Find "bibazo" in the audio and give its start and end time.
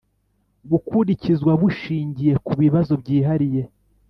2.61-2.93